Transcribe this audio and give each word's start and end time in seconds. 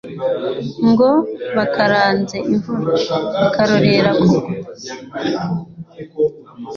ngo 0.89 1.09
bakaranze 1.55 2.37
imvura, 2.53 2.93
ikarorera 3.45 4.11
kugwa 4.23 4.51